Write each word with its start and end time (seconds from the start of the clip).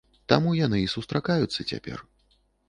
Таму 0.31 0.53
яны 0.59 0.79
і 0.83 0.87
сустракаюцца 0.95 1.67
цяпер. 1.71 2.03